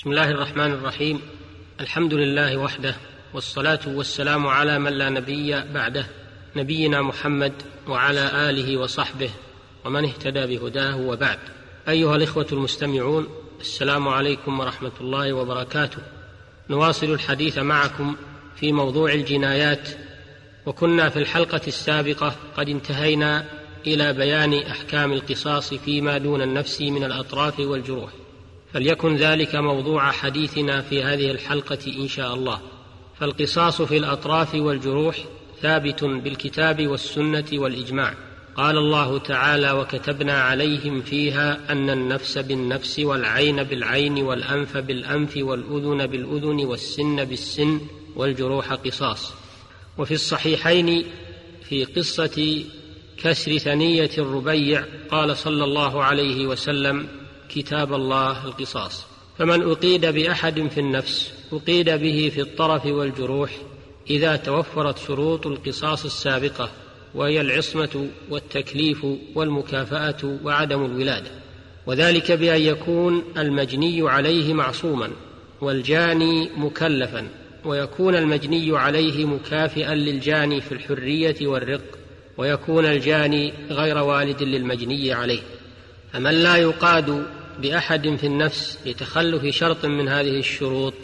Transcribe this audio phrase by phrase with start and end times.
[0.00, 1.20] بسم الله الرحمن الرحيم.
[1.80, 2.96] الحمد لله وحده
[3.34, 6.06] والصلاة والسلام على من لا نبي بعده
[6.56, 7.52] نبينا محمد
[7.88, 9.30] وعلى آله وصحبه
[9.84, 11.38] ومن اهتدى بهداه وبعد.
[11.88, 13.28] أيها الإخوة المستمعون
[13.60, 16.02] السلام عليكم ورحمة الله وبركاته.
[16.70, 18.16] نواصل الحديث معكم
[18.56, 19.88] في موضوع الجنايات
[20.66, 23.44] وكنا في الحلقة السابقة قد انتهينا
[23.86, 28.10] إلى بيان أحكام القصاص فيما دون النفس من الأطراف والجروح.
[28.72, 32.60] فليكن ذلك موضوع حديثنا في هذه الحلقة إن شاء الله.
[33.18, 35.16] فالقصاص في الأطراف والجروح
[35.62, 38.14] ثابت بالكتاب والسنة والإجماع.
[38.56, 46.64] قال الله تعالى وكتبنا عليهم فيها أن النفس بالنفس والعين بالعين والأنف بالأنف والأذن بالأذن
[46.64, 47.80] والسن بالسن
[48.16, 49.32] والجروح قصاص.
[49.98, 51.04] وفي الصحيحين
[51.68, 52.64] في قصة
[53.22, 57.19] كسر ثنية الربيع قال صلى الله عليه وسلم
[57.54, 59.06] كتاب الله القصاص.
[59.38, 63.50] فمن أقيد بأحد في النفس أقيد به في الطرف والجروح
[64.10, 66.70] إذا توفرت شروط القصاص السابقة
[67.14, 71.30] وهي العصمة والتكليف والمكافأة وعدم الولادة.
[71.86, 75.10] وذلك بأن يكون المجني عليه معصوما
[75.60, 77.28] والجاني مكلفا
[77.64, 81.98] ويكون المجني عليه مكافئا للجاني في الحرية والرق
[82.38, 85.42] ويكون الجاني غير والد للمجني عليه.
[86.12, 87.26] فمن لا يقاد
[87.58, 90.94] بأحد في النفس لتخلف شرط من هذه الشروط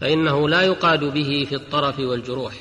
[0.00, 2.54] فإنه لا يقاد به في الطرف والجروح.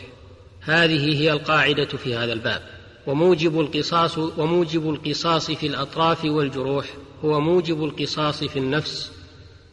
[0.61, 2.61] هذه هي القاعدة في هذا الباب.
[3.07, 6.85] وموجب القصاص وموجب القصاص في الأطراف والجروح
[7.25, 9.11] هو موجب القصاص في النفس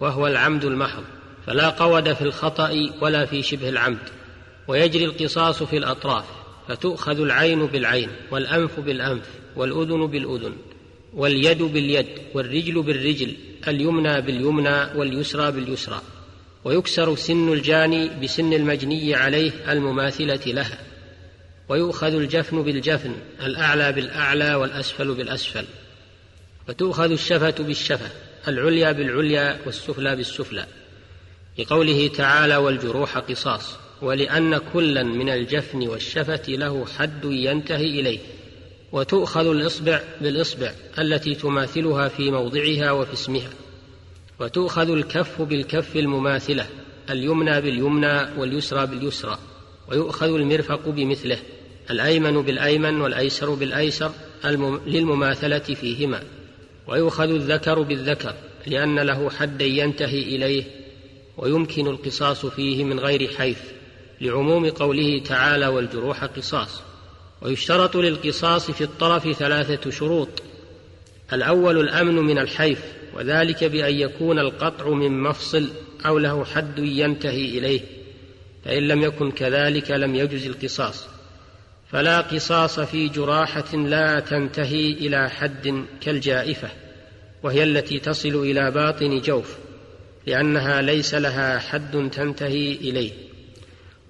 [0.00, 1.04] وهو العمد المحض.
[1.46, 4.08] فلا قود في الخطأ ولا في شبه العمد.
[4.68, 6.24] ويجري القصاص في الأطراف
[6.68, 10.52] فتؤخذ العين بالعين والأنف بالأنف والأذن بالأذن.
[11.14, 13.36] واليد باليد والرجل بالرجل
[13.68, 16.02] اليمنى باليمنى واليسرى باليسرى.
[16.64, 20.78] ويكسر سن الجاني بسن المجني عليه المماثلة لها.
[21.68, 25.64] ويؤخذ الجفن بالجفن الأعلى بالأعلى والأسفل بالأسفل.
[26.68, 28.10] وتؤخذ الشفة بالشفة
[28.48, 30.66] العليا بالعليا والسفلى بالسفلى.
[31.58, 38.18] لقوله تعالى والجروح قصاص ولأن كلا من الجفن والشفة له حد ينتهي إليه.
[38.92, 43.50] وتؤخذ الإصبع بالإصبع التي تماثلها في موضعها وفي اسمها.
[44.40, 46.66] وتؤخذ الكف بالكف المماثلة
[47.10, 49.38] اليمنى باليمنى واليسرى باليسرى.
[49.90, 51.38] ويؤخذ المرفق بمثله
[51.90, 54.12] الأيمن بالأيمن والأيسر بالأيسر
[54.86, 56.22] للمماثلة فيهما.
[56.86, 58.34] ويؤخذ الذكر بالذكر
[58.66, 60.64] لأن له حدا ينتهي إليه.
[61.36, 63.60] ويمكن القصاص فيه من غير حيث
[64.20, 66.87] لعموم قوله تعالى والجروح قصاص.
[67.42, 70.28] ويشترط للقصاص في الطرف ثلاثة شروط.
[71.32, 72.80] الأول الأمن من الحيف
[73.14, 75.68] وذلك بأن يكون القطع من مفصل
[76.06, 77.80] أو له حد ينتهي إليه
[78.64, 81.06] فإن لم يكن كذلك لم يجز القصاص.
[81.92, 86.68] فلا قصاص في جراحة لا تنتهي إلى حد كالجائفة
[87.42, 89.56] وهي التي تصل إلى باطن جوف
[90.26, 93.12] لأنها ليس لها حد تنتهي إليه.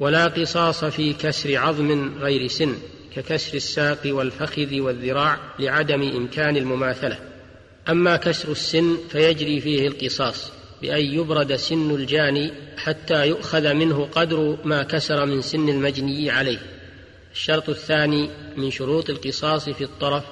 [0.00, 2.74] ولا قصاص في كسر عظم غير سن.
[3.16, 7.18] ككسر الساق والفخذ والذراع لعدم إمكان المماثلة.
[7.88, 10.52] أما كسر السن فيجري فيه القصاص
[10.82, 16.58] بأن يبرد سن الجاني حتى يؤخذ منه قدر ما كسر من سن المجني عليه.
[17.32, 20.24] الشرط الثاني من شروط القصاص في الطرف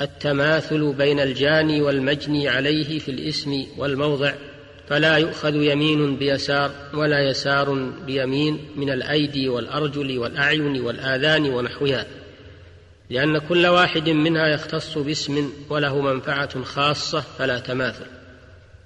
[0.00, 4.32] التماثل بين الجاني والمجني عليه في الاسم والموضع.
[4.90, 7.74] فلا يؤخذ يمين بيسار ولا يسار
[8.06, 12.06] بيمين من الأيدي والأرجل والأعين والآذان ونحوها
[13.10, 18.06] لأن كل واحد منها يختص باسم وله منفعة خاصة فلا تماثل.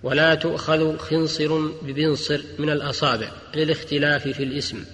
[0.03, 4.85] ولا تؤخذ خنصر ببنصر من الأصابع للاختلاف في الاسم.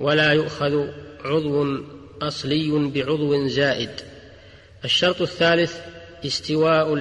[0.00, 0.86] ولا يؤخذ
[1.24, 1.84] عضو
[2.22, 3.90] أصلي بعضو زائد.
[4.84, 5.80] الشرط الثالث
[6.26, 6.94] استواء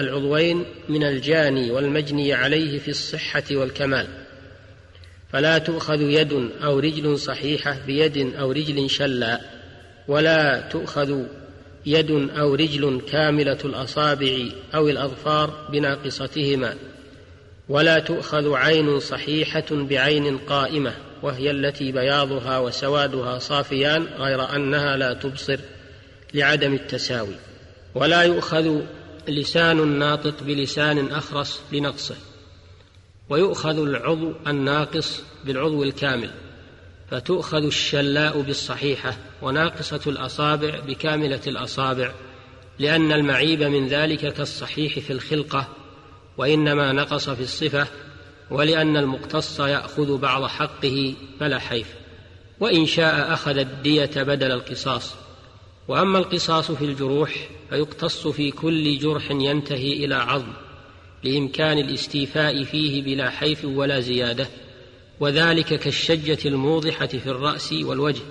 [0.00, 4.06] العضوين من الجاني والمجني عليه في الصحة والكمال.
[5.32, 9.40] فلا تؤخذ يد أو رجل صحيحة بيد أو رجل شلا
[10.08, 11.22] ولا تؤخذ
[11.86, 14.38] يد أو رجل كاملة الأصابع
[14.74, 16.74] أو الأظفار بناقصتهما
[17.68, 25.58] ولا تؤخذ عين صحيحة بعين قائمة وهي التي بياضها وسوادها صافيان غير أنها لا تبصر
[26.34, 27.34] لعدم التساوي.
[27.94, 28.80] ولا يؤخذ
[29.28, 32.16] لسان الناطق بلسان أخرس لنقصه
[33.28, 36.30] ويؤخذ العضو الناقص بالعضو الكامل
[37.10, 42.12] فتؤخذ الشلاء بالصحيحة وناقصة الأصابع بكاملة الأصابع
[42.78, 45.68] لأن المعيب من ذلك كالصحيح في الخلقة
[46.38, 47.86] وإنما نقص في الصفة
[48.50, 51.86] ولأن المقتص يأخذ بعض حقه فلا حيف
[52.60, 55.14] وإن شاء أخذ الدية بدل القصاص.
[55.88, 60.52] وأما القصاص في الجروح فيقتص في كل جرح ينتهي إلى عظم
[61.24, 64.48] لإمكان الاستيفاء فيه بلا حيف ولا زيادة
[65.20, 68.22] وذلك كالشجة الموضحة في الرأس والوجه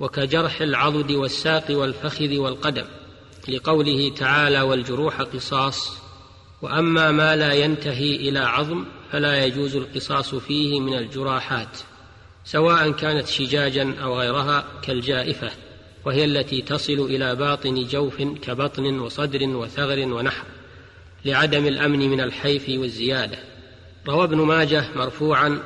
[0.00, 2.84] وكجرح العضد والساق والفخذ والقدم
[3.48, 5.98] لقوله تعالى والجروح قصاص
[6.62, 11.78] وأما ما لا ينتهي إلى عظم فلا يجوز القصاص فيه من الجراحات
[12.44, 15.50] سواء كانت شجاجا أو غيرها كالجائفة.
[16.04, 20.44] وهي التي تصل إلى باطن جوف كبطن وصدر وثغر ونحر
[21.24, 23.38] لعدم الأمن من الحيف والزيادة.
[24.08, 25.62] روى ابن ماجه مرفوعا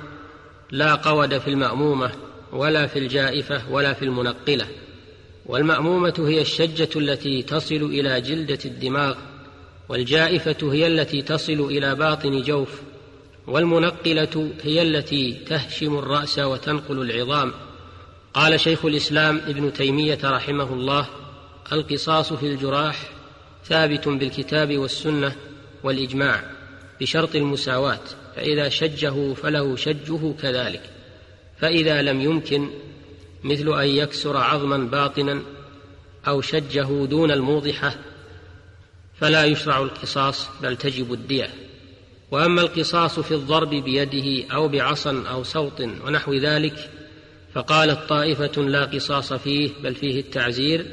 [0.71, 2.11] لا قود في المأمومة
[2.53, 4.67] ولا في الجائفة ولا في المنقلة.
[5.47, 9.17] والمأمومة هي الشجة التي تصل إلى جلدة الدماغ
[9.89, 12.81] والجائفة هي التي تصل إلى باطن جوف
[13.47, 17.53] والمنقلة هي التي تهشم الرأس وتنقل العظام.
[18.37, 21.07] قال شيخ الإسلام ابن تيمية رحمه الله
[21.73, 23.11] القصاص في الجراح
[23.65, 25.37] ثابت بالكتاب والسنة
[25.83, 26.43] والإجماع
[27.01, 28.01] بشرط المساواة
[28.37, 30.83] فإذا شجه فله شجه كذلك
[31.59, 32.71] فإذا لم يمكن
[33.45, 35.43] مثل أن يكسر عظما باطنا
[36.29, 37.97] أو شجه دون الموضحة
[39.21, 41.51] فلا يشرع القصاص بل تجب الدية.
[42.31, 46.91] وأما القصاص في الضرب بيده أو بعصا أو سوط ونحو ذلك
[47.57, 50.87] فقالت طائفة لا قصاص فيه بل فيه التعزير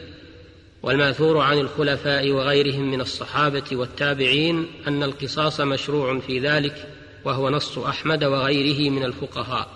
[0.84, 6.88] والماثور عن الخلفاء وغيرهم من الصحابة والتابعين أن القصاص مشروع في ذلك
[7.26, 9.68] وهو نص أحمد وغيره من الفقهاء.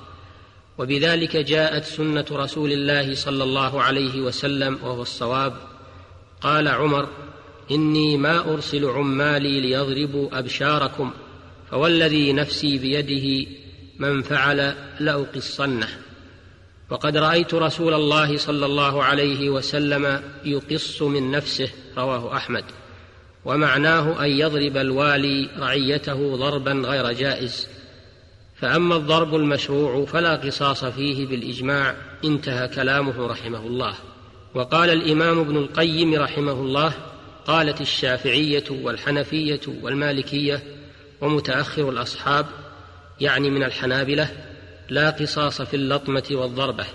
[0.78, 5.54] وبذلك جاءت سنة رسول الله صلى الله عليه وسلم وهو الصواب
[6.42, 7.10] قال عمر
[7.72, 11.12] إني ما أرسل عمالي ليضربوا أبشاركم
[11.72, 13.50] فوالذي نفسي بيده
[14.00, 16.07] من فعل لأقصنه.
[16.90, 22.64] وقد رأيت رسول الله صلى الله عليه وسلم يقص من نفسه رواه أحمد.
[23.46, 27.68] ومعناه أن يضرب الوالي رعيته ضربا غير جائز.
[28.56, 31.96] فأما الضرب المشروع فلا قصاص فيه بالإجماع
[32.26, 33.94] انتهى كلامه رحمه الله.
[34.56, 36.94] وقال الإمام ابن القيم رحمه الله
[37.48, 40.64] قالت الشافعية والحنفية والمالكية
[41.22, 42.46] ومتأخر الأصحاب
[43.22, 44.30] يعني من الحنابلة
[44.90, 46.86] لا قصاص في اللطمة والضربة.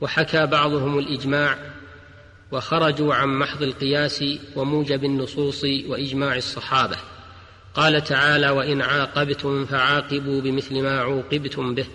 [0.00, 1.58] وحكى بعضهم الإجماع
[2.52, 4.24] وخرجوا عن محض القياس
[4.56, 6.96] وموجب النصوص وإجماع الصحابة.
[7.74, 11.86] قال تعالى وإن عاقبتم فعاقبوا بمثل ما عوقبتم به.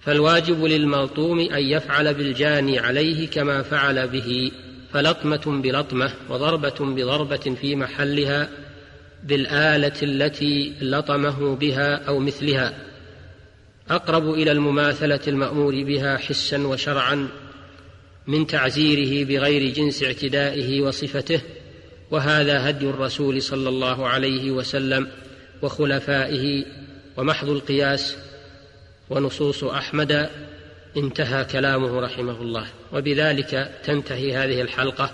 [0.00, 4.52] فالواجب للملطوم أن يفعل بالجاني عليه كما فعل به
[4.92, 8.48] فلطمة بلطمة وضربة بضربة في محلها
[9.24, 12.89] بالآلة التي لطمه بها أو مثلها.
[13.90, 17.28] أقرب إلى المماثلة المأمور بها حسا وشرعا
[18.26, 21.40] من تعزيره بغير جنس اعتدائه وصفته
[22.10, 25.08] وهذا هدي الرسول صلى الله عليه وسلم
[25.62, 26.64] وخلفائه
[27.16, 28.16] ومحض القياس
[29.10, 30.30] ونصوص أحمد
[30.96, 32.66] انتهى كلامه رحمه الله.
[32.92, 35.10] وبذلك تنتهي هذه الحلقة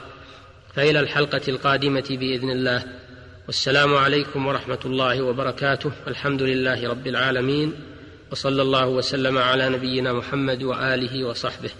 [0.74, 2.82] فإلى الحلقة القادمة بإذن الله.
[3.46, 5.92] والسلام عليكم ورحمة الله وبركاته.
[6.08, 7.72] الحمد لله رب العالمين.
[8.32, 11.70] وصلى الله وسلم على نبينا محمد وآله وصحبه